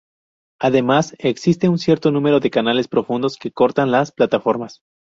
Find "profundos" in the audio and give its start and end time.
2.87-3.37